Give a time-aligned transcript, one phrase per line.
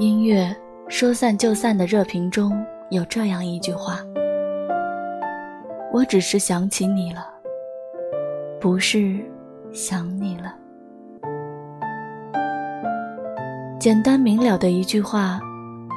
[0.00, 0.56] 音乐
[0.88, 3.98] 说散就散的热评中有这样一句话
[5.92, 7.26] ：“我只是想起你了，
[8.58, 9.20] 不是
[9.74, 10.54] 想你了。”
[13.78, 15.38] 简单明了的一句话，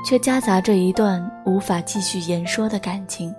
[0.05, 3.33] 却夹杂着一段无法继续言说的感情。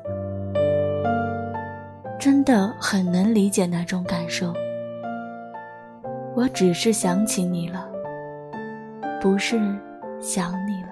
[2.19, 4.51] 真的很能理解那种感受。
[6.35, 7.87] 我只是想起你了，
[9.21, 9.61] 不是
[10.25, 10.89] 想你了。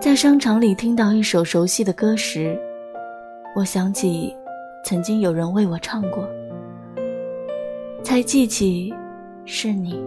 [0.00, 2.58] 在商场里听到一首熟悉的歌时，
[3.54, 4.34] 我想起
[4.82, 6.26] 曾经有人为我唱过。
[8.02, 8.92] 才记起，
[9.44, 10.02] 是你。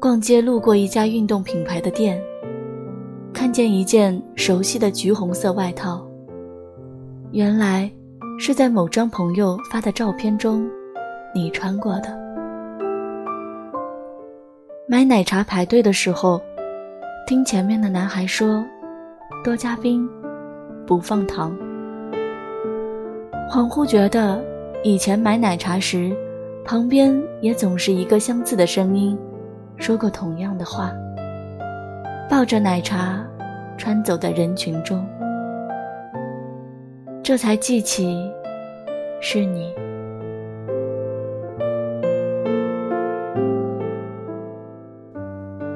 [0.00, 2.20] 逛街路过一家运动品牌的店，
[3.32, 6.04] 看见一件熟悉的橘红色外套。
[7.30, 7.88] 原来
[8.38, 10.68] 是在某张朋友发的照片中，
[11.34, 12.14] 你穿过的。
[14.86, 16.40] 买奶茶排队的时候，
[17.26, 18.64] 听前面的男孩说
[19.42, 20.08] ：“多加冰，
[20.86, 21.56] 不放糖。”
[23.50, 24.42] 恍惚觉得。
[24.84, 26.14] 以前买奶茶时，
[26.64, 29.18] 旁边也总是一个相似的声音，
[29.78, 30.92] 说过同样的话。
[32.30, 33.26] 抱着奶茶，
[33.76, 35.04] 穿走在人群中，
[37.26, 38.32] 这才记起，
[39.20, 39.74] 是你。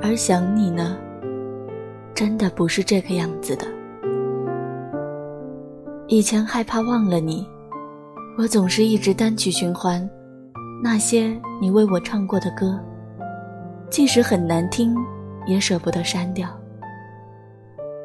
[0.01, 0.97] 而想你呢，
[2.15, 3.67] 真的不是这个样子的。
[6.07, 7.45] 以前害怕忘了你。
[8.39, 10.09] 我总是一直单曲循环
[10.81, 12.79] 那些你为我唱过的歌，
[13.91, 14.95] 即使很难听，
[15.49, 16.49] 也舍不得删掉。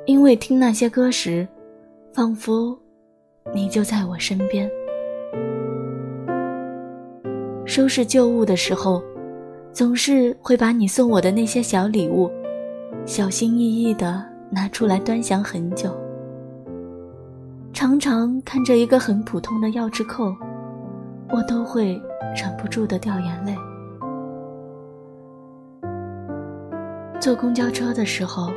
[0.07, 1.47] 因为听那些歌时，
[2.11, 2.75] 仿佛
[3.53, 4.69] 你就在我身边。
[7.65, 9.03] 收拾旧物的时候，
[9.71, 12.29] 总是会把你送我的那些小礼物，
[13.05, 15.95] 小心翼翼地拿出来端详很久。
[17.73, 20.33] 常常看着一个很普通的钥匙扣，
[21.29, 22.01] 我都会
[22.35, 23.55] 忍不住的掉眼泪。
[27.19, 28.51] 坐公交车的时候，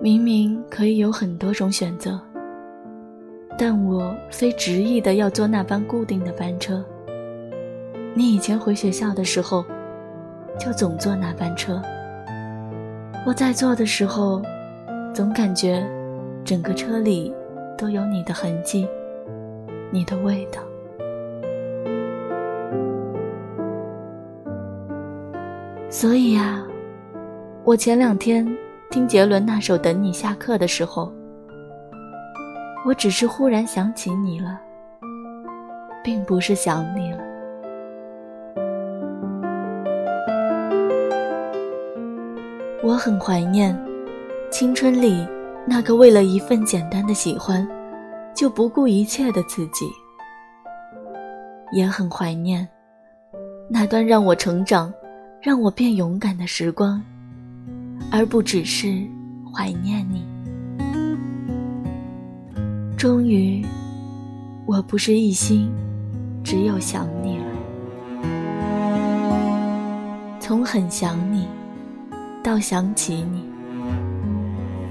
[0.00, 2.20] 明明可以有很多种选择，
[3.58, 6.84] 但我非执意的要坐那班固定的班车。
[8.14, 9.64] 你以前回学校的时候，
[10.58, 11.80] 就总坐那班车。
[13.26, 14.42] 我在坐的时候，
[15.14, 15.86] 总感觉
[16.44, 17.34] 整个车里。
[17.78, 18.86] 都有你的痕迹，
[19.90, 20.60] 你的味道。
[25.88, 26.62] 所以啊，
[27.64, 28.46] 我前两天
[28.90, 31.10] 听杰伦那首《等你下课》的时候，
[32.84, 34.60] 我只是忽然想起你了，
[36.02, 37.18] 并不是想你了。
[42.82, 43.78] 我很怀念
[44.50, 45.26] 青春里。
[45.66, 47.68] 那个为了一份简单的喜欢，
[48.34, 49.86] 就不顾一切的自己，
[51.70, 52.66] 也很怀念
[53.68, 54.92] 那段让我成长、
[55.40, 57.00] 让我变勇敢的时光，
[58.10, 59.06] 而不只是
[59.54, 60.29] 怀念你。
[63.00, 63.64] 终于，
[64.66, 65.72] 我不是一心
[66.44, 67.44] 只有想你了，
[70.38, 71.48] 从很想你
[72.44, 73.42] 到想起你。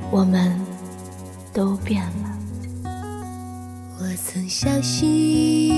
[0.09, 0.59] 我们
[1.53, 2.35] 都变了。
[3.99, 5.69] 我曾小心，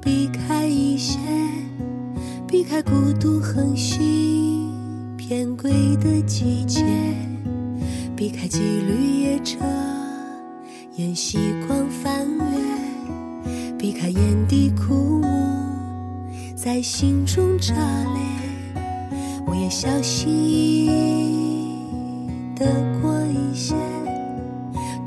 [0.00, 1.18] 避开一些，
[2.46, 4.72] 避开孤独横行
[5.16, 6.84] 偏轨的季节，
[8.14, 9.58] 避开几缕夜车
[10.96, 15.28] 沿夕光翻越，避开眼底枯木
[16.56, 18.82] 在心中炸裂。
[19.46, 20.90] 我也相信。
[22.56, 22.66] 得
[23.00, 23.74] 过一些，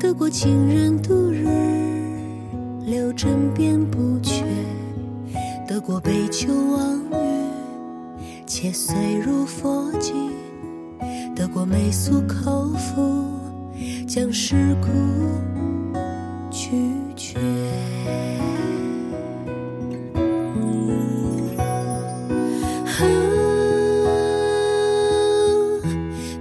[0.00, 1.46] 得过情人度日，
[2.84, 4.42] 留枕边不缺；
[5.68, 7.14] 得过杯酒忘语，
[8.46, 10.14] 且碎入佛经；
[11.36, 13.24] 得过媚俗口福，
[14.08, 14.88] 将世故
[16.56, 16.70] 拒
[17.16, 17.40] 绝。
[22.86, 23.02] 啊，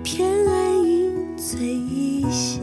[0.03, 2.61] 偏爱饮醉一些。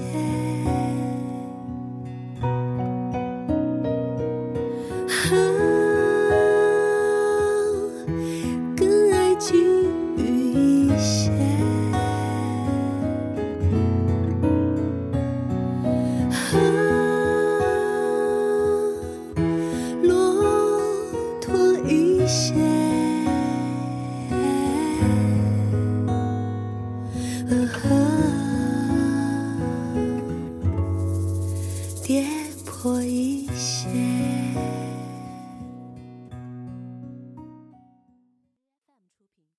[32.10, 32.26] 跌
[32.66, 34.39] 破一些